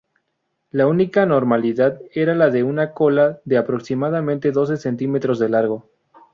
La 0.71 0.87
única 0.87 1.21
anormalidad 1.21 1.99
era 2.13 2.33
la 2.33 2.49
de 2.49 2.63
una 2.63 2.91
cola 2.93 3.39
de 3.45 3.57
aproximadamente 3.59 4.51
doce 4.51 4.77
centímetros 4.77 5.37
de 5.37 5.49
largo. 5.49 5.91